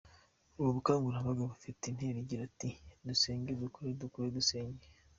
[0.59, 2.69] Ubu bukangurambaga bufite intero igira iti
[3.07, 4.85] “Dusenge dukora- Dukore Dusenga”.